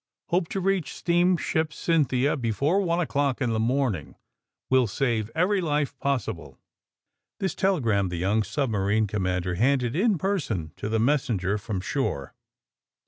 Hope 0.29 0.47
to 0.47 0.59
reach 0.59 0.95
steamship 0.95 1.71
* 1.73 1.73
Cynthia' 1.73 2.35
he 2.41 2.51
fore 2.51 2.81
one 2.81 2.99
o'clock 2.99 3.39
in 3.39 3.51
the 3.53 3.59
morning. 3.59 4.15
Will 4.67 4.87
save 4.87 5.29
every 5.35 5.61
life 5.61 5.95
possible." 5.99 6.57
This 7.39 7.53
telegram 7.53 8.09
the 8.09 8.17
young 8.17 8.41
submarine 8.41 9.05
com 9.05 9.21
mander 9.21 9.53
handed 9.53 9.95
in 9.95 10.17
person 10.17 10.71
to 10.77 10.89
the 10.89 10.97
messenger 10.97 11.59
from 11.59 11.81
shore. 11.81 12.33